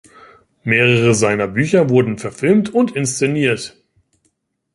[0.63, 3.77] Mehrere seiner Bücher wurden verfilmt und inszeniert.